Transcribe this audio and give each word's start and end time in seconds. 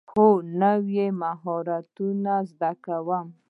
هو، 0.11 0.27
نوی 0.61 0.97
مهارتونه 1.21 2.35
زده 2.51 2.71
کوم 2.83 3.27